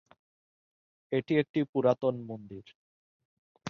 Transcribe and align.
এটি 1.11 1.33
একটি 1.37 1.59
পুরাতন 1.71 2.15
মন্দির। 2.29 2.65